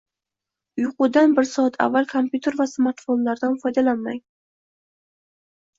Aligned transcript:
Uyqudan 0.83 1.35
bir 1.39 1.47
soat 1.51 1.77
avval 1.87 2.09
kompyuter 2.15 2.59
va 2.63 2.67
smartfondan 2.73 3.63
foydalanmang 3.67 4.21